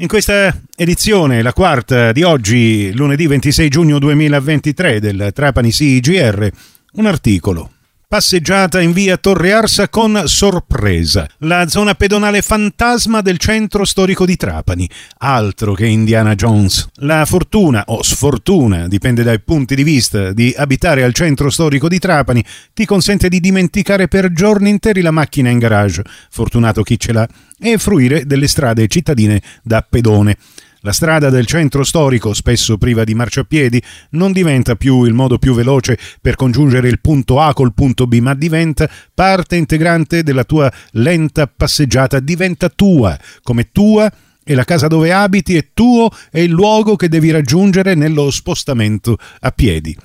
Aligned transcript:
In 0.00 0.06
questa 0.06 0.56
edizione, 0.76 1.42
la 1.42 1.52
quarta 1.52 2.12
di 2.12 2.22
oggi, 2.22 2.92
lunedì 2.94 3.26
26 3.26 3.68
giugno 3.68 3.98
2023 3.98 5.00
del 5.00 5.30
Trapani 5.34 5.72
CIGR, 5.72 6.50
un 6.92 7.06
articolo 7.06 7.70
Passeggiata 8.10 8.80
in 8.80 8.92
via 8.92 9.18
Torre 9.18 9.52
Arsa 9.52 9.90
con 9.90 10.22
sorpresa. 10.24 11.28
La 11.40 11.68
zona 11.68 11.92
pedonale 11.92 12.40
fantasma 12.40 13.20
del 13.20 13.36
centro 13.36 13.84
storico 13.84 14.24
di 14.24 14.34
Trapani. 14.34 14.88
Altro 15.18 15.74
che 15.74 15.84
Indiana 15.84 16.34
Jones. 16.34 16.88
La 17.00 17.26
fortuna 17.26 17.84
o 17.88 18.02
sfortuna, 18.02 18.88
dipende 18.88 19.22
dai 19.22 19.40
punti 19.40 19.74
di 19.74 19.82
vista, 19.82 20.32
di 20.32 20.54
abitare 20.56 21.02
al 21.02 21.12
centro 21.12 21.50
storico 21.50 21.86
di 21.86 21.98
Trapani 21.98 22.42
ti 22.72 22.86
consente 22.86 23.28
di 23.28 23.40
dimenticare 23.40 24.08
per 24.08 24.32
giorni 24.32 24.70
interi 24.70 25.02
la 25.02 25.10
macchina 25.10 25.50
in 25.50 25.58
garage, 25.58 26.02
fortunato 26.30 26.82
chi 26.82 26.98
ce 26.98 27.12
l'ha, 27.12 27.28
e 27.60 27.76
fruire 27.76 28.24
delle 28.24 28.48
strade 28.48 28.88
cittadine 28.88 29.42
da 29.62 29.84
pedone. 29.86 30.38
La 30.82 30.92
strada 30.92 31.28
del 31.28 31.44
centro 31.44 31.82
storico, 31.82 32.32
spesso 32.32 32.78
priva 32.78 33.02
di 33.02 33.14
marciapiedi, 33.14 33.82
non 34.10 34.30
diventa 34.30 34.76
più 34.76 35.02
il 35.04 35.12
modo 35.12 35.36
più 35.36 35.52
veloce 35.52 35.98
per 36.20 36.36
congiungere 36.36 36.88
il 36.88 37.00
punto 37.00 37.40
A 37.40 37.52
col 37.52 37.74
punto 37.74 38.06
B, 38.06 38.18
ma 38.20 38.34
diventa 38.34 38.88
parte 39.12 39.56
integrante 39.56 40.22
della 40.22 40.44
tua 40.44 40.72
lenta 40.92 41.48
passeggiata, 41.48 42.20
diventa 42.20 42.68
tua, 42.68 43.18
come 43.42 43.70
tua 43.72 44.08
e 44.44 44.54
la 44.54 44.64
casa 44.64 44.86
dove 44.86 45.12
abiti 45.12 45.56
è 45.56 45.68
tuo 45.74 46.10
e 46.30 46.44
il 46.44 46.50
luogo 46.50 46.94
che 46.94 47.08
devi 47.08 47.32
raggiungere 47.32 47.94
nello 47.94 48.30
spostamento 48.30 49.18
a 49.40 49.50
piedi. 49.50 49.96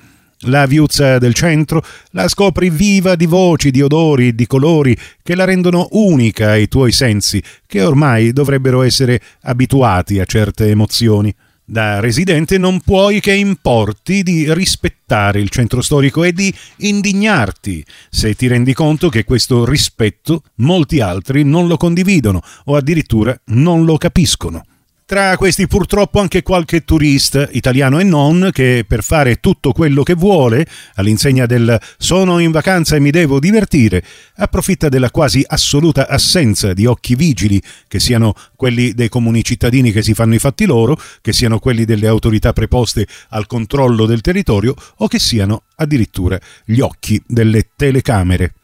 La 0.46 0.66
viuzza 0.66 1.18
del 1.18 1.32
centro 1.32 1.82
la 2.10 2.28
scopri 2.28 2.68
viva 2.68 3.14
di 3.14 3.24
voci, 3.24 3.70
di 3.70 3.80
odori, 3.80 4.34
di 4.34 4.46
colori 4.46 4.94
che 5.22 5.34
la 5.34 5.44
rendono 5.44 5.88
unica 5.92 6.50
ai 6.50 6.68
tuoi 6.68 6.92
sensi, 6.92 7.42
che 7.66 7.82
ormai 7.82 8.32
dovrebbero 8.32 8.82
essere 8.82 9.20
abituati 9.42 10.20
a 10.20 10.26
certe 10.26 10.68
emozioni. 10.68 11.34
Da 11.64 12.00
residente 12.00 12.58
non 12.58 12.80
puoi 12.80 13.20
che 13.20 13.32
importi 13.32 14.22
di 14.22 14.52
rispettare 14.52 15.40
il 15.40 15.48
centro 15.48 15.80
storico 15.80 16.22
e 16.22 16.32
di 16.34 16.52
indignarti 16.78 17.82
se 18.10 18.34
ti 18.34 18.46
rendi 18.46 18.74
conto 18.74 19.08
che 19.08 19.24
questo 19.24 19.64
rispetto 19.64 20.42
molti 20.56 21.00
altri 21.00 21.42
non 21.42 21.66
lo 21.66 21.78
condividono 21.78 22.42
o 22.64 22.76
addirittura 22.76 23.34
non 23.46 23.86
lo 23.86 23.96
capiscono. 23.96 24.62
Tra 25.06 25.36
questi 25.36 25.66
purtroppo 25.66 26.18
anche 26.18 26.42
qualche 26.42 26.82
turista, 26.82 27.46
italiano 27.52 27.98
e 27.98 28.04
non, 28.04 28.48
che 28.54 28.86
per 28.88 29.04
fare 29.04 29.36
tutto 29.36 29.72
quello 29.72 30.02
che 30.02 30.14
vuole, 30.14 30.66
all'insegna 30.94 31.44
del 31.44 31.78
sono 31.98 32.38
in 32.38 32.50
vacanza 32.50 32.96
e 32.96 33.00
mi 33.00 33.10
devo 33.10 33.38
divertire, 33.38 34.02
approfitta 34.36 34.88
della 34.88 35.10
quasi 35.10 35.44
assoluta 35.46 36.08
assenza 36.08 36.72
di 36.72 36.86
occhi 36.86 37.16
vigili, 37.16 37.60
che 37.86 38.00
siano 38.00 38.32
quelli 38.56 38.94
dei 38.94 39.10
comuni 39.10 39.44
cittadini 39.44 39.92
che 39.92 40.02
si 40.02 40.14
fanno 40.14 40.36
i 40.36 40.38
fatti 40.38 40.64
loro, 40.64 40.98
che 41.20 41.34
siano 41.34 41.58
quelli 41.58 41.84
delle 41.84 42.06
autorità 42.06 42.54
preposte 42.54 43.06
al 43.28 43.46
controllo 43.46 44.06
del 44.06 44.22
territorio 44.22 44.74
o 44.96 45.06
che 45.06 45.18
siano 45.18 45.64
addirittura 45.76 46.40
gli 46.64 46.80
occhi 46.80 47.22
delle 47.26 47.68
telecamere. 47.76 48.54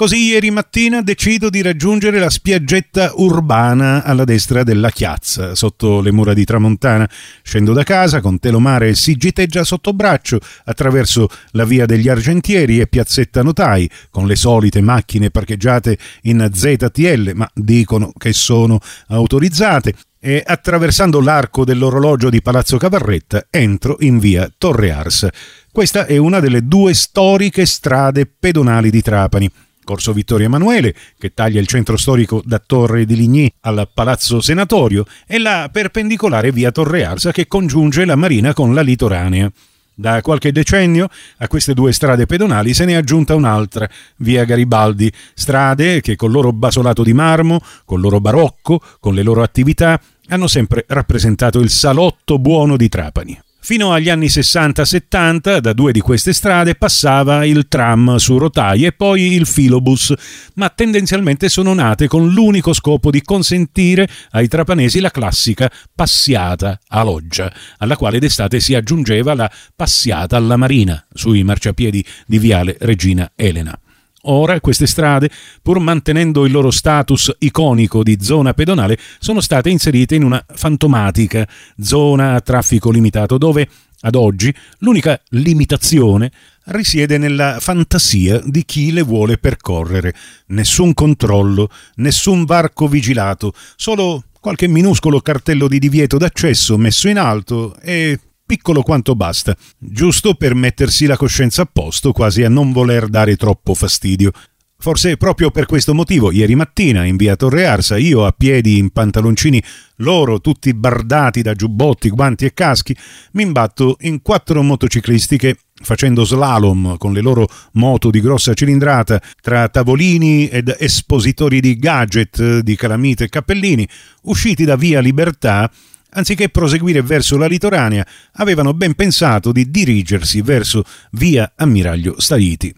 Così 0.00 0.28
ieri 0.28 0.50
mattina 0.50 1.02
decido 1.02 1.50
di 1.50 1.60
raggiungere 1.60 2.18
la 2.18 2.30
spiaggetta 2.30 3.12
urbana 3.16 4.02
alla 4.02 4.24
destra 4.24 4.62
della 4.62 4.88
chiazza, 4.88 5.54
sotto 5.54 6.00
le 6.00 6.10
mura 6.10 6.32
di 6.32 6.46
Tramontana. 6.46 7.06
Scendo 7.42 7.74
da 7.74 7.82
casa 7.82 8.22
con 8.22 8.38
Telomare 8.38 8.88
e 8.88 8.94
Sigiteggia 8.94 9.62
sotto 9.62 9.92
braccio, 9.92 10.40
attraverso 10.64 11.28
la 11.50 11.66
via 11.66 11.84
degli 11.84 12.08
Argentieri 12.08 12.80
e 12.80 12.86
piazzetta 12.86 13.42
Notai, 13.42 13.90
con 14.08 14.26
le 14.26 14.36
solite 14.36 14.80
macchine 14.80 15.28
parcheggiate 15.28 15.98
in 16.22 16.48
ZTL, 16.50 17.32
ma 17.34 17.50
dicono 17.52 18.10
che 18.16 18.32
sono 18.32 18.80
autorizzate 19.08 19.92
e 20.18 20.42
attraversando 20.42 21.20
l'arco 21.20 21.66
dell'orologio 21.66 22.30
di 22.30 22.40
Palazzo 22.40 22.78
Cavarretta 22.78 23.48
entro 23.50 23.98
in 24.00 24.18
via 24.18 24.50
Torre 24.56 24.92
Ars. 24.92 25.28
Questa 25.70 26.06
è 26.06 26.16
una 26.16 26.40
delle 26.40 26.66
due 26.66 26.94
storiche 26.94 27.66
strade 27.66 28.24
pedonali 28.24 28.88
di 28.88 29.02
Trapani. 29.02 29.52
Corso 29.84 30.12
Vittorio 30.12 30.46
Emanuele, 30.46 30.94
che 31.18 31.32
taglia 31.34 31.60
il 31.60 31.66
centro 31.66 31.96
storico 31.96 32.42
da 32.44 32.62
Torre 32.64 33.04
di 33.04 33.16
Ligny 33.16 33.52
al 33.60 33.88
Palazzo 33.92 34.40
Senatorio, 34.40 35.04
e 35.26 35.38
la 35.38 35.68
perpendicolare 35.72 36.52
via 36.52 36.70
Torre 36.70 37.04
Arsa 37.04 37.32
che 37.32 37.46
congiunge 37.46 38.04
la 38.04 38.16
Marina 38.16 38.52
con 38.52 38.74
la 38.74 38.82
litoranea. 38.82 39.50
Da 39.92 40.22
qualche 40.22 40.50
decennio 40.50 41.08
a 41.38 41.48
queste 41.48 41.74
due 41.74 41.92
strade 41.92 42.24
pedonali 42.24 42.72
se 42.72 42.86
ne 42.86 42.92
è 42.92 42.94
aggiunta 42.94 43.34
un'altra, 43.34 43.86
via 44.16 44.44
Garibaldi, 44.44 45.12
strade 45.34 46.00
che 46.00 46.16
col 46.16 46.30
loro 46.30 46.52
basolato 46.52 47.02
di 47.02 47.12
marmo, 47.12 47.60
col 47.84 48.00
loro 48.00 48.18
barocco, 48.18 48.80
con 48.98 49.14
le 49.14 49.22
loro 49.22 49.42
attività, 49.42 50.00
hanno 50.28 50.46
sempre 50.46 50.84
rappresentato 50.88 51.58
il 51.60 51.68
salotto 51.68 52.38
buono 52.38 52.78
di 52.78 52.88
Trapani. 52.88 53.38
Fino 53.70 53.92
agli 53.92 54.08
anni 54.10 54.26
60-70 54.26 55.58
da 55.58 55.72
due 55.72 55.92
di 55.92 56.00
queste 56.00 56.32
strade 56.32 56.74
passava 56.74 57.44
il 57.44 57.68
tram 57.68 58.16
su 58.16 58.36
rotaie 58.36 58.88
e 58.88 58.92
poi 58.92 59.34
il 59.34 59.46
filobus, 59.46 60.12
ma 60.54 60.70
tendenzialmente 60.70 61.48
sono 61.48 61.72
nate 61.72 62.08
con 62.08 62.30
l'unico 62.30 62.72
scopo 62.72 63.12
di 63.12 63.22
consentire 63.22 64.08
ai 64.32 64.48
trapanesi 64.48 64.98
la 64.98 65.12
classica 65.12 65.70
passiata 65.94 66.80
a 66.88 67.04
loggia, 67.04 67.52
alla 67.78 67.94
quale 67.94 68.18
d'estate 68.18 68.58
si 68.58 68.74
aggiungeva 68.74 69.34
la 69.34 69.48
passiata 69.76 70.36
alla 70.36 70.56
marina 70.56 71.06
sui 71.14 71.44
marciapiedi 71.44 72.04
di 72.26 72.38
Viale 72.40 72.76
Regina 72.80 73.30
Elena. 73.36 73.78
Ora 74.24 74.60
queste 74.60 74.86
strade, 74.86 75.30
pur 75.62 75.78
mantenendo 75.78 76.44
il 76.44 76.52
loro 76.52 76.70
status 76.70 77.34
iconico 77.38 78.02
di 78.02 78.18
zona 78.20 78.52
pedonale, 78.52 78.98
sono 79.18 79.40
state 79.40 79.70
inserite 79.70 80.14
in 80.14 80.24
una 80.24 80.44
fantomatica 80.46 81.48
zona 81.80 82.34
a 82.34 82.40
traffico 82.40 82.90
limitato 82.90 83.38
dove, 83.38 83.66
ad 84.02 84.14
oggi, 84.14 84.54
l'unica 84.78 85.18
limitazione 85.30 86.30
risiede 86.64 87.16
nella 87.16 87.56
fantasia 87.60 88.40
di 88.44 88.64
chi 88.66 88.92
le 88.92 89.02
vuole 89.02 89.38
percorrere. 89.38 90.14
Nessun 90.48 90.92
controllo, 90.92 91.70
nessun 91.96 92.44
varco 92.44 92.88
vigilato, 92.88 93.54
solo 93.76 94.24
qualche 94.38 94.68
minuscolo 94.68 95.20
cartello 95.20 95.66
di 95.66 95.78
divieto 95.78 96.18
d'accesso 96.18 96.76
messo 96.76 97.08
in 97.08 97.18
alto 97.18 97.74
e 97.80 98.18
piccolo 98.50 98.82
quanto 98.82 99.14
basta, 99.14 99.56
giusto 99.78 100.34
per 100.34 100.56
mettersi 100.56 101.06
la 101.06 101.16
coscienza 101.16 101.62
a 101.62 101.68
posto, 101.72 102.10
quasi 102.10 102.42
a 102.42 102.48
non 102.48 102.72
voler 102.72 103.06
dare 103.06 103.36
troppo 103.36 103.74
fastidio. 103.74 104.32
Forse 104.76 105.16
proprio 105.16 105.52
per 105.52 105.66
questo 105.66 105.94
motivo, 105.94 106.32
ieri 106.32 106.56
mattina 106.56 107.04
in 107.04 107.14
via 107.14 107.36
Torre 107.36 107.64
Arsa, 107.66 107.96
io 107.96 108.26
a 108.26 108.32
piedi 108.36 108.76
in 108.76 108.90
pantaloncini, 108.90 109.62
loro 109.98 110.40
tutti 110.40 110.74
bardati 110.74 111.42
da 111.42 111.54
giubbotti, 111.54 112.10
guanti 112.10 112.44
e 112.44 112.52
caschi, 112.52 112.96
mi 113.34 113.42
imbatto 113.44 113.98
in 114.00 114.20
quattro 114.20 114.62
motociclisti 114.62 115.36
che, 115.36 115.56
facendo 115.80 116.24
slalom 116.24 116.96
con 116.96 117.12
le 117.12 117.20
loro 117.20 117.46
moto 117.74 118.10
di 118.10 118.20
grossa 118.20 118.52
cilindrata, 118.52 119.22
tra 119.40 119.68
tavolini 119.68 120.48
ed 120.48 120.74
espositori 120.76 121.60
di 121.60 121.78
gadget, 121.78 122.58
di 122.58 122.74
calamite 122.74 123.24
e 123.24 123.28
cappellini, 123.28 123.86
usciti 124.22 124.64
da 124.64 124.74
via 124.74 124.98
Libertà, 124.98 125.70
anziché 126.10 126.48
proseguire 126.48 127.02
verso 127.02 127.36
la 127.36 127.46
litoranea, 127.46 128.06
avevano 128.34 128.74
ben 128.74 128.94
pensato 128.94 129.52
di 129.52 129.70
dirigersi 129.70 130.42
verso 130.42 130.84
via 131.12 131.52
Ammiraglio 131.56 132.20
Staiti. 132.20 132.74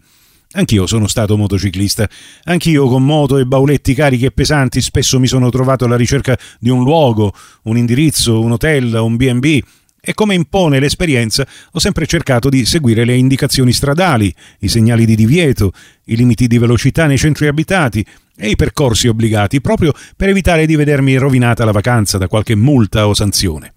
Anch'io 0.55 0.85
sono 0.85 1.07
stato 1.07 1.35
motociclista, 1.35 2.07
anch'io 2.43 2.87
con 2.87 3.03
moto 3.03 3.39
e 3.39 3.45
bauletti 3.45 3.95
carichi 3.95 4.25
e 4.25 4.31
pesanti 4.31 4.81
spesso 4.81 5.19
mi 5.19 5.25
sono 5.25 5.49
trovato 5.49 5.85
alla 5.85 5.95
ricerca 5.95 6.37
di 6.59 6.69
un 6.69 6.83
luogo, 6.83 7.33
un 7.63 7.77
indirizzo, 7.77 8.39
un 8.39 8.51
hotel, 8.51 8.93
un 8.93 9.15
B&B 9.15 9.61
e 10.05 10.13
come 10.13 10.35
impone 10.35 10.79
l'esperienza 10.79 11.47
ho 11.71 11.79
sempre 11.79 12.05
cercato 12.05 12.49
di 12.49 12.65
seguire 12.65 13.05
le 13.05 13.15
indicazioni 13.15 13.71
stradali, 13.71 14.35
i 14.59 14.67
segnali 14.67 15.05
di 15.05 15.15
divieto, 15.15 15.71
i 16.05 16.17
limiti 16.17 16.45
di 16.47 16.57
velocità 16.57 17.05
nei 17.05 17.17
centri 17.17 17.47
abitati, 17.47 18.05
e 18.35 18.49
i 18.49 18.55
percorsi 18.55 19.07
obbligati 19.07 19.61
proprio 19.61 19.93
per 20.15 20.29
evitare 20.29 20.65
di 20.65 20.75
vedermi 20.75 21.15
rovinata 21.15 21.65
la 21.65 21.71
vacanza 21.71 22.17
da 22.17 22.27
qualche 22.27 22.55
multa 22.55 23.07
o 23.07 23.13
sanzione. 23.13 23.73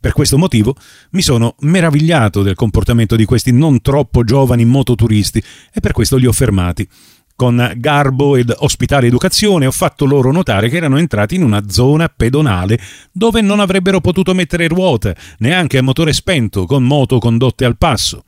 Per 0.00 0.12
questo 0.12 0.38
motivo 0.38 0.76
mi 1.10 1.22
sono 1.22 1.56
meravigliato 1.60 2.42
del 2.42 2.54
comportamento 2.54 3.16
di 3.16 3.24
questi 3.24 3.52
non 3.52 3.80
troppo 3.80 4.22
giovani 4.22 4.64
mototuristi 4.64 5.42
e 5.72 5.80
per 5.80 5.92
questo 5.92 6.16
li 6.16 6.26
ho 6.26 6.32
fermati. 6.32 6.88
Con 7.34 7.72
garbo 7.76 8.36
ed 8.36 8.52
ospitale 8.56 9.06
educazione 9.06 9.66
ho 9.66 9.70
fatto 9.70 10.04
loro 10.04 10.32
notare 10.32 10.68
che 10.68 10.76
erano 10.76 10.98
entrati 10.98 11.36
in 11.36 11.42
una 11.42 11.68
zona 11.68 12.08
pedonale 12.08 12.80
dove 13.12 13.40
non 13.40 13.60
avrebbero 13.60 14.00
potuto 14.00 14.34
mettere 14.34 14.66
ruote, 14.66 15.16
neanche 15.38 15.78
a 15.78 15.82
motore 15.82 16.12
spento, 16.12 16.66
con 16.66 16.82
moto 16.82 17.18
condotte 17.18 17.64
al 17.64 17.76
passo. 17.76 18.24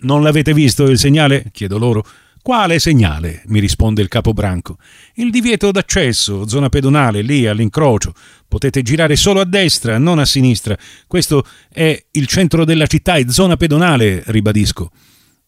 Non 0.00 0.22
l'avete 0.22 0.52
visto 0.52 0.84
il 0.84 0.98
segnale? 0.98 1.46
chiedo 1.52 1.78
loro. 1.78 2.04
Quale 2.42 2.80
segnale? 2.80 3.44
mi 3.46 3.60
risponde 3.60 4.02
il 4.02 4.08
capobranco. 4.08 4.76
Il 5.14 5.30
divieto 5.30 5.70
d'accesso, 5.70 6.48
zona 6.48 6.68
pedonale, 6.68 7.22
lì 7.22 7.46
all'incrocio. 7.46 8.12
Potete 8.48 8.82
girare 8.82 9.14
solo 9.14 9.38
a 9.38 9.44
destra, 9.44 9.96
non 9.96 10.18
a 10.18 10.24
sinistra. 10.24 10.76
Questo 11.06 11.46
è 11.72 12.04
il 12.10 12.26
centro 12.26 12.64
della 12.64 12.88
città 12.88 13.14
e 13.14 13.30
zona 13.30 13.56
pedonale, 13.56 14.24
ribadisco. 14.26 14.90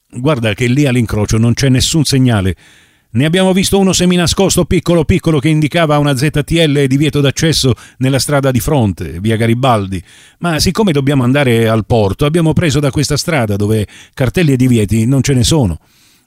Guarda 0.09 0.55
che 0.55 0.69
lì 0.69 0.87
all'incrocio 0.87 1.37
non 1.37 1.55
c'è 1.55 1.69
nessun 1.69 2.05
segnale. 2.05 2.55
Ne 3.11 3.25
abbiamo 3.25 3.53
visto 3.53 3.77
uno 3.77 3.93
seminascosto 3.93 4.65
piccolo 4.65 5.05
piccolo 5.05 5.41
che 5.41 5.49
indicava 5.49 5.99
una 5.99 6.17
ZTL 6.17 6.85
divieto 6.87 7.21
d'accesso 7.21 7.75
nella 7.99 8.21
strada 8.21 8.53
di 8.53 8.61
fronte, 8.61 9.19
via 9.19 9.35
Garibaldi. 9.35 10.01
Ma 10.39 10.61
siccome 10.61 10.93
dobbiamo 10.93 11.25
andare 11.25 11.69
al 11.69 11.87
porto, 11.87 12.25
abbiamo 12.25 12.53
preso 12.53 12.79
da 12.79 12.93
questa 12.93 13.17
strada 13.17 13.57
dove 13.57 13.85
cartelli 14.15 14.53
e 14.53 14.57
divieti 14.57 15.07
non 15.07 15.23
ce 15.23 15.35
ne 15.35 15.43
sono. 15.43 15.81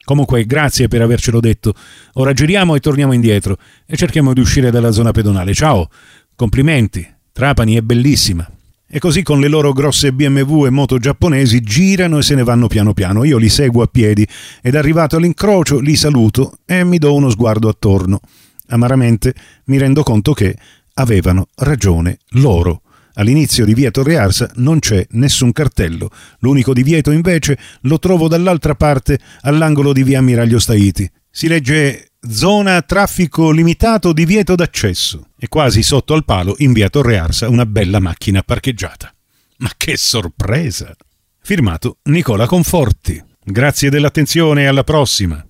Comunque, 0.08 0.46
grazie 0.46 0.88
per 0.88 1.02
avercelo 1.02 1.38
detto. 1.38 1.74
Ora 2.14 2.32
giriamo 2.32 2.74
e 2.74 2.80
torniamo 2.80 3.12
indietro 3.12 3.58
e 3.84 3.94
cerchiamo 3.94 4.32
di 4.32 4.40
uscire 4.40 4.70
dalla 4.70 4.90
zona 4.90 5.10
pedonale. 5.10 5.52
Ciao, 5.52 5.90
complimenti. 6.34 7.06
Trapani 7.30 7.74
è 7.74 7.82
bellissima. 7.82 8.50
E 8.88 8.98
così 9.00 9.22
con 9.22 9.38
le 9.38 9.48
loro 9.48 9.74
grosse 9.74 10.14
BMW 10.14 10.64
e 10.64 10.70
moto 10.70 10.96
giapponesi 10.96 11.60
girano 11.60 12.16
e 12.16 12.22
se 12.22 12.34
ne 12.34 12.42
vanno 12.42 12.68
piano 12.68 12.94
piano. 12.94 13.22
Io 13.24 13.36
li 13.36 13.50
seguo 13.50 13.82
a 13.82 13.86
piedi 13.86 14.26
ed 14.62 14.76
arrivato 14.76 15.16
all'incrocio 15.16 15.78
li 15.78 15.94
saluto 15.94 16.56
e 16.64 16.84
mi 16.84 16.96
do 16.96 17.12
uno 17.14 17.28
sguardo 17.28 17.68
attorno. 17.68 18.20
Amaramente 18.68 19.34
mi 19.64 19.76
rendo 19.76 20.02
conto 20.04 20.32
che 20.32 20.56
avevano 20.94 21.48
ragione 21.56 22.16
loro. 22.30 22.80
All'inizio 23.18 23.64
di 23.64 23.74
via 23.74 23.90
Torre 23.90 24.16
Arsa 24.16 24.48
non 24.56 24.78
c'è 24.78 25.04
nessun 25.10 25.50
cartello, 25.52 26.08
l'unico 26.38 26.72
divieto 26.72 27.10
invece 27.10 27.58
lo 27.82 27.98
trovo 27.98 28.28
dall'altra 28.28 28.76
parte 28.76 29.18
all'angolo 29.40 29.92
di 29.92 30.04
via 30.04 30.20
Ammiraglio 30.20 30.60
Staiti. 30.60 31.10
Si 31.28 31.48
legge 31.48 32.12
Zona 32.20 32.80
traffico 32.82 33.50
limitato 33.50 34.12
divieto 34.12 34.54
d'accesso 34.54 35.30
e 35.36 35.48
quasi 35.48 35.82
sotto 35.82 36.14
al 36.14 36.24
palo 36.24 36.54
in 36.58 36.72
via 36.72 36.88
Torre 36.88 37.18
Arsa 37.18 37.48
una 37.48 37.66
bella 37.66 37.98
macchina 37.98 38.42
parcheggiata. 38.42 39.12
Ma 39.58 39.70
che 39.76 39.96
sorpresa! 39.96 40.94
Firmato 41.40 41.98
Nicola 42.04 42.46
Conforti. 42.46 43.20
Grazie 43.42 43.90
dell'attenzione 43.90 44.62
e 44.62 44.66
alla 44.66 44.84
prossima. 44.84 45.47